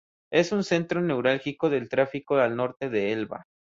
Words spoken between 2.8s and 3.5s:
del Elba.